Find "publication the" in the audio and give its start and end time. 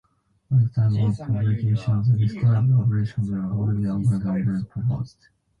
1.15-2.17